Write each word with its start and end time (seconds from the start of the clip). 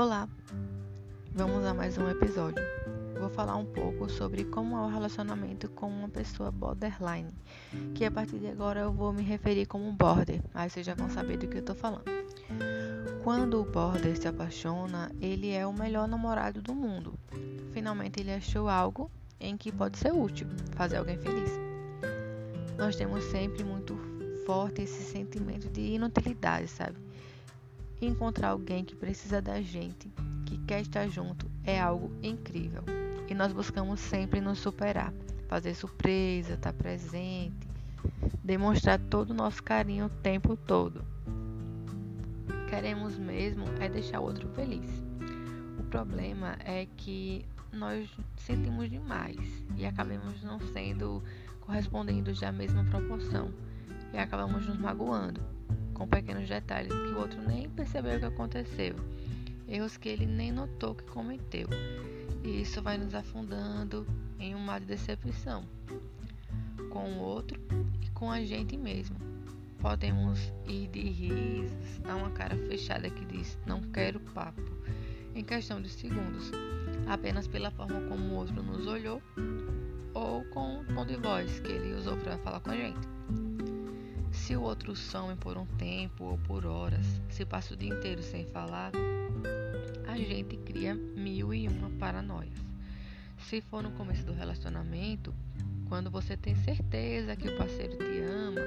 Olá! 0.00 0.28
Vamos 1.34 1.64
a 1.64 1.74
mais 1.74 1.98
um 1.98 2.08
episódio. 2.08 2.62
Vou 3.18 3.28
falar 3.28 3.56
um 3.56 3.64
pouco 3.64 4.08
sobre 4.08 4.44
como 4.44 4.76
é 4.76 4.80
o 4.82 4.86
relacionamento 4.86 5.68
com 5.70 5.88
uma 5.88 6.08
pessoa 6.08 6.52
borderline, 6.52 7.32
que 7.96 8.04
a 8.04 8.10
partir 8.12 8.38
de 8.38 8.46
agora 8.46 8.78
eu 8.78 8.92
vou 8.92 9.12
me 9.12 9.24
referir 9.24 9.66
como 9.66 9.90
border, 9.92 10.40
aí 10.54 10.70
vocês 10.70 10.86
já 10.86 10.94
vão 10.94 11.10
saber 11.10 11.36
do 11.38 11.48
que 11.48 11.56
eu 11.56 11.62
estou 11.62 11.74
falando. 11.74 12.04
Quando 13.24 13.60
o 13.60 13.64
border 13.64 14.16
se 14.16 14.28
apaixona, 14.28 15.10
ele 15.20 15.50
é 15.50 15.66
o 15.66 15.72
melhor 15.72 16.06
namorado 16.06 16.62
do 16.62 16.76
mundo. 16.76 17.18
Finalmente 17.72 18.20
ele 18.20 18.32
achou 18.32 18.68
algo 18.68 19.10
em 19.40 19.56
que 19.56 19.72
pode 19.72 19.98
ser 19.98 20.12
útil, 20.12 20.46
fazer 20.76 20.98
alguém 20.98 21.18
feliz. 21.18 21.50
Nós 22.76 22.94
temos 22.94 23.24
sempre 23.24 23.64
muito 23.64 23.98
forte 24.46 24.80
esse 24.80 25.02
sentimento 25.02 25.68
de 25.68 25.80
inutilidade, 25.80 26.68
sabe? 26.68 27.07
Encontrar 28.00 28.50
alguém 28.50 28.84
que 28.84 28.94
precisa 28.94 29.42
da 29.42 29.60
gente, 29.60 30.08
que 30.46 30.56
quer 30.58 30.82
estar 30.82 31.08
junto, 31.08 31.50
é 31.64 31.80
algo 31.80 32.12
incrível. 32.22 32.84
E 33.28 33.34
nós 33.34 33.52
buscamos 33.52 33.98
sempre 33.98 34.40
nos 34.40 34.60
superar, 34.60 35.12
fazer 35.48 35.74
surpresa, 35.74 36.54
estar 36.54 36.72
presente, 36.72 37.68
demonstrar 38.44 39.00
todo 39.00 39.30
o 39.30 39.34
nosso 39.34 39.60
carinho 39.64 40.06
o 40.06 40.10
tempo 40.10 40.56
todo. 40.56 41.04
Queremos 42.70 43.18
mesmo 43.18 43.64
é 43.80 43.88
deixar 43.88 44.20
o 44.20 44.24
outro 44.24 44.48
feliz. 44.50 44.88
O 45.76 45.82
problema 45.82 46.56
é 46.64 46.86
que 46.96 47.44
nós 47.72 48.08
sentimos 48.36 48.88
demais 48.88 49.64
e 49.76 49.84
acabamos 49.84 50.40
não 50.44 50.60
sendo 50.60 51.20
correspondendo 51.60 52.32
da 52.32 52.52
mesma 52.52 52.84
proporção 52.84 53.52
e 54.12 54.18
acabamos 54.18 54.66
nos 54.68 54.78
magoando 54.78 55.57
com 55.94 56.06
pequenos 56.06 56.48
detalhes 56.48 56.92
que 56.92 57.12
o 57.12 57.18
outro 57.18 57.40
nem 57.42 57.68
percebeu 57.68 58.18
que 58.18 58.26
aconteceu 58.26 58.94
erros 59.68 59.98
que 59.98 60.08
ele 60.08 60.26
nem 60.26 60.50
notou 60.50 60.94
que 60.94 61.04
cometeu. 61.04 61.68
E 62.42 62.62
isso 62.62 62.80
vai 62.80 62.96
nos 62.96 63.14
afundando 63.14 64.06
em 64.40 64.54
um 64.54 64.58
mar 64.58 64.80
de 64.80 64.86
decepção 64.86 65.64
com 66.90 67.12
o 67.12 67.18
outro 67.18 67.60
e 68.02 68.08
com 68.10 68.30
a 68.30 68.42
gente 68.44 68.76
mesmo. 68.76 69.16
Podemos 69.78 70.52
ir 70.66 70.88
de 70.88 71.00
risos 71.00 72.00
a 72.08 72.16
uma 72.16 72.30
cara 72.30 72.56
fechada 72.56 73.10
que 73.10 73.24
diz 73.26 73.58
não 73.66 73.80
quero 73.82 74.18
papo 74.18 74.62
em 75.34 75.44
questão 75.44 75.80
de 75.80 75.88
segundos, 75.88 76.50
apenas 77.06 77.46
pela 77.46 77.70
forma 77.70 78.00
como 78.08 78.34
o 78.34 78.36
outro 78.36 78.60
nos 78.62 78.86
olhou 78.86 79.22
ou 80.14 80.42
com 80.46 80.80
o 80.80 80.84
tom 80.84 81.06
de 81.06 81.16
voz 81.16 81.60
que 81.60 81.70
ele 81.70 81.94
usou 81.94 82.16
para 82.16 82.38
falar 82.38 82.60
com 82.60 82.70
a 82.70 82.76
gente. 82.76 83.47
Se 84.48 84.56
o 84.56 84.62
outro 84.62 84.96
some 84.96 85.36
por 85.36 85.58
um 85.58 85.66
tempo 85.66 86.24
ou 86.24 86.38
por 86.38 86.64
horas, 86.64 87.04
se 87.28 87.44
passa 87.44 87.74
o 87.74 87.76
dia 87.76 87.90
inteiro 87.92 88.22
sem 88.22 88.46
falar, 88.46 88.92
a 90.06 90.16
gente 90.16 90.56
cria 90.56 90.94
mil 90.94 91.52
e 91.52 91.68
uma 91.68 91.90
paranoias. 91.98 92.58
Se 93.40 93.60
for 93.60 93.82
no 93.82 93.90
começo 93.90 94.24
do 94.24 94.32
relacionamento, 94.32 95.34
quando 95.86 96.10
você 96.10 96.34
tem 96.34 96.56
certeza 96.56 97.36
que 97.36 97.46
o 97.46 97.58
parceiro 97.58 97.98
te 97.98 98.20
ama, 98.20 98.62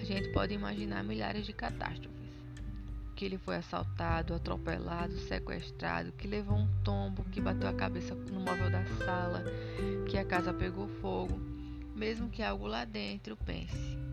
a 0.00 0.04
gente 0.06 0.30
pode 0.30 0.54
imaginar 0.54 1.04
milhares 1.04 1.44
de 1.44 1.52
catástrofes. 1.52 2.32
Que 3.14 3.26
ele 3.26 3.36
foi 3.36 3.56
assaltado, 3.56 4.32
atropelado, 4.32 5.18
sequestrado, 5.18 6.12
que 6.12 6.26
levou 6.26 6.56
um 6.56 6.82
tombo, 6.82 7.24
que 7.24 7.42
bateu 7.42 7.68
a 7.68 7.74
cabeça 7.74 8.14
no 8.14 8.40
móvel 8.40 8.70
da 8.70 8.86
sala, 9.04 9.44
que 10.08 10.16
a 10.16 10.24
casa 10.24 10.54
pegou 10.54 10.88
fogo, 11.02 11.38
mesmo 11.94 12.30
que 12.30 12.42
algo 12.42 12.66
lá 12.66 12.86
dentro 12.86 13.36
pense 13.36 14.07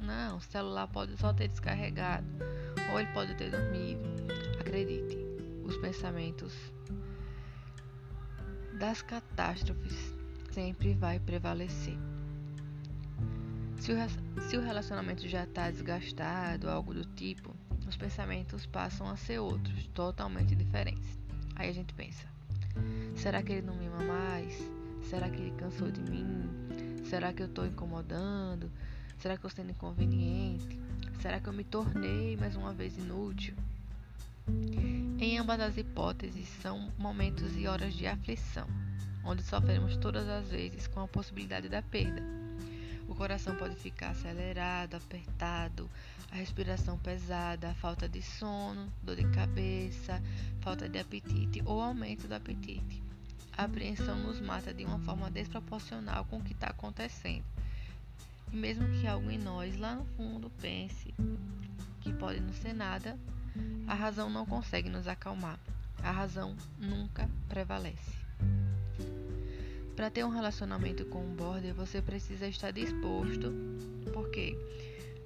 não, 0.00 0.36
o 0.36 0.40
celular 0.40 0.86
pode 0.88 1.16
só 1.16 1.32
ter 1.32 1.48
descarregado 1.48 2.26
ou 2.92 3.00
ele 3.00 3.12
pode 3.12 3.34
ter 3.34 3.50
dormido. 3.50 4.02
Acredite, 4.60 5.18
os 5.64 5.76
pensamentos 5.78 6.54
das 8.78 9.02
catástrofes 9.02 10.14
sempre 10.52 10.94
vai 10.94 11.18
prevalecer. 11.18 11.98
Se 13.76 13.92
o, 13.92 13.96
se 14.48 14.56
o 14.56 14.60
relacionamento 14.60 15.28
já 15.28 15.44
está 15.44 15.70
desgastado, 15.70 16.68
algo 16.68 16.94
do 16.94 17.04
tipo, 17.04 17.54
os 17.86 17.96
pensamentos 17.96 18.66
passam 18.66 19.08
a 19.08 19.16
ser 19.16 19.38
outros, 19.38 19.86
totalmente 19.94 20.54
diferentes. 20.54 21.18
Aí 21.56 21.68
a 21.68 21.72
gente 21.72 21.94
pensa: 21.94 22.26
será 23.16 23.42
que 23.42 23.52
ele 23.52 23.66
não 23.66 23.74
me 23.74 23.86
ama 23.86 24.04
mais? 24.04 24.70
Será 25.02 25.28
que 25.30 25.40
ele 25.40 25.56
cansou 25.56 25.90
de 25.90 26.00
mim? 26.02 26.48
Será 27.04 27.32
que 27.32 27.42
eu 27.42 27.46
estou 27.46 27.66
incomodando? 27.66 28.70
Será 29.18 29.36
que 29.36 29.44
eu 29.44 29.50
sendo 29.50 29.70
inconveniente? 29.70 30.78
Será 31.20 31.40
que 31.40 31.48
eu 31.48 31.52
me 31.52 31.64
tornei 31.64 32.36
mais 32.36 32.54
uma 32.54 32.72
vez 32.72 32.96
inútil? 32.96 33.56
Em 35.18 35.36
ambas 35.36 35.58
as 35.60 35.76
hipóteses, 35.76 36.48
são 36.62 36.92
momentos 36.96 37.56
e 37.56 37.66
horas 37.66 37.94
de 37.94 38.06
aflição, 38.06 38.68
onde 39.24 39.42
sofremos 39.42 39.96
todas 39.96 40.28
as 40.28 40.48
vezes 40.48 40.86
com 40.86 41.00
a 41.00 41.08
possibilidade 41.08 41.68
da 41.68 41.82
perda. 41.82 42.22
O 43.08 43.14
coração 43.14 43.56
pode 43.56 43.74
ficar 43.74 44.10
acelerado, 44.10 44.94
apertado, 44.94 45.90
a 46.30 46.36
respiração 46.36 46.96
pesada, 46.96 47.70
a 47.70 47.74
falta 47.74 48.08
de 48.08 48.22
sono, 48.22 48.92
dor 49.02 49.16
de 49.16 49.26
cabeça, 49.30 50.22
falta 50.60 50.88
de 50.88 50.98
apetite 50.98 51.60
ou 51.66 51.80
aumento 51.80 52.28
do 52.28 52.34
apetite. 52.34 53.02
A 53.56 53.64
apreensão 53.64 54.16
nos 54.16 54.40
mata 54.40 54.72
de 54.72 54.84
uma 54.84 55.00
forma 55.00 55.28
desproporcional 55.28 56.24
com 56.26 56.38
o 56.38 56.44
que 56.44 56.52
está 56.52 56.68
acontecendo. 56.68 57.44
E 58.52 58.56
mesmo 58.56 58.88
que 58.88 59.06
algo 59.06 59.30
em 59.30 59.38
nós 59.38 59.76
lá 59.76 59.94
no 59.94 60.04
fundo 60.16 60.50
pense 60.60 61.14
que 62.00 62.12
pode 62.12 62.40
não 62.40 62.52
ser 62.52 62.72
nada, 62.72 63.18
a 63.86 63.94
razão 63.94 64.30
não 64.30 64.46
consegue 64.46 64.88
nos 64.88 65.06
acalmar. 65.06 65.58
A 66.02 66.10
razão 66.10 66.56
nunca 66.78 67.28
prevalece. 67.48 68.16
Para 69.96 70.10
ter 70.10 70.24
um 70.24 70.28
relacionamento 70.28 71.04
com 71.06 71.24
um 71.24 71.34
border, 71.34 71.74
você 71.74 72.00
precisa 72.00 72.46
estar 72.46 72.70
disposto, 72.70 73.52
porque 74.12 74.56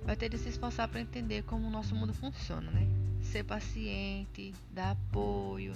vai 0.02 0.16
ter 0.16 0.30
de 0.30 0.38
se 0.38 0.48
esforçar 0.48 0.88
para 0.88 1.00
entender 1.00 1.42
como 1.44 1.68
o 1.68 1.70
nosso 1.70 1.94
mundo 1.94 2.14
funciona, 2.14 2.70
né? 2.70 2.88
Ser 3.22 3.44
paciente, 3.44 4.54
dar 4.70 4.92
apoio. 4.92 5.74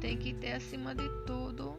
Tem 0.00 0.16
que 0.16 0.32
ter 0.34 0.52
acima 0.52 0.94
de 0.94 1.08
tudo 1.26 1.78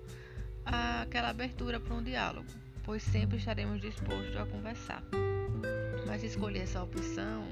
aquela 0.65 1.29
abertura 1.29 1.79
para 1.79 1.95
um 1.95 2.03
diálogo 2.03 2.66
pois 2.87 3.03
sempre 3.03 3.35
estaremos 3.37 3.81
dispostos 3.81 4.35
a 4.37 4.45
conversar. 4.45 5.03
Mas 6.07 6.23
escolher 6.23 6.59
essa 6.59 6.81
opção 6.81 7.43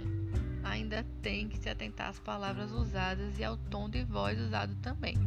ainda 0.63 1.05
tem 1.21 1.49
que 1.49 1.57
se 1.57 1.69
atentar 1.69 2.07
às 2.09 2.19
palavras 2.19 2.71
usadas 2.71 3.37
e 3.37 3.43
ao 3.43 3.57
tom 3.57 3.89
de 3.89 4.05
voz 4.05 4.39
usado 4.39 4.73
também. 4.77 5.17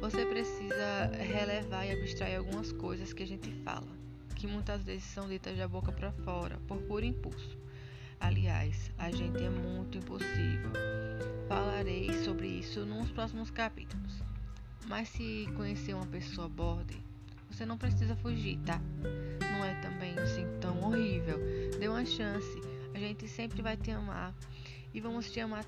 Você 0.00 0.26
precisa 0.26 1.06
relevar 1.16 1.86
e 1.86 1.92
abstrair 1.92 2.38
algumas 2.38 2.72
coisas 2.72 3.12
que 3.12 3.22
a 3.22 3.26
gente 3.26 3.52
fala, 3.62 3.86
que 4.34 4.48
muitas 4.48 4.82
vezes 4.82 5.04
são 5.04 5.28
ditas 5.28 5.56
da 5.56 5.68
boca 5.68 5.92
para 5.92 6.10
fora, 6.10 6.58
por 6.66 6.78
puro 6.78 7.04
impulso. 7.04 7.56
Aliás, 8.18 8.90
a 8.98 9.12
gente 9.12 9.44
é 9.44 9.48
muito 9.48 9.96
impulsivo. 9.98 10.72
Falarei 11.48 12.12
sobre 12.24 12.48
isso 12.48 12.84
nos 12.84 13.12
próximos 13.12 13.48
capítulos. 13.48 14.20
Mas 14.88 15.08
se 15.08 15.46
conhecer 15.54 15.94
uma 15.94 16.06
pessoa 16.06 16.48
borde, 16.48 17.11
você 17.52 17.66
não 17.66 17.76
precisa 17.76 18.16
fugir, 18.16 18.58
tá? 18.64 18.80
Não 19.52 19.64
é 19.64 19.74
também 19.80 20.18
assim 20.18 20.46
tão 20.60 20.80
horrível. 20.82 21.38
Dê 21.78 21.88
uma 21.88 22.04
chance. 22.04 22.60
A 22.94 22.98
gente 22.98 23.28
sempre 23.28 23.60
vai 23.62 23.76
te 23.76 23.90
amar. 23.90 24.34
E 24.94 25.00
vamos 25.00 25.30
te 25.30 25.40
amar 25.40 25.64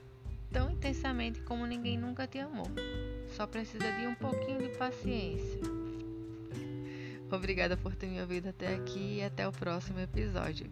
tão 0.51 0.71
intensamente 0.71 1.41
como 1.43 1.67
ninguém 1.67 1.99
nunca 1.99 2.27
te 2.27 2.39
amou. 2.39 2.67
Só 3.37 3.47
precisa 3.47 3.91
de 3.93 4.07
um 4.07 4.15
pouquinho 4.15 4.59
de 4.59 4.77
paciência. 4.77 5.61
Obrigada 7.31 7.77
por 7.77 7.95
ter 7.95 8.07
me 8.07 8.21
ouvido 8.21 8.49
até 8.49 8.75
aqui 8.75 9.17
e 9.19 9.23
até 9.23 9.47
o 9.47 9.53
próximo 9.53 9.99
episódio. 9.99 10.71